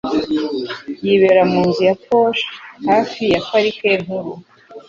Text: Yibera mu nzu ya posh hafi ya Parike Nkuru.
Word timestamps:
Yibera 1.05 1.41
mu 1.51 1.61
nzu 1.67 1.81
ya 1.89 1.95
posh 2.05 2.41
hafi 2.87 3.21
ya 3.33 3.41
Parike 3.47 3.89
Nkuru. 4.03 4.31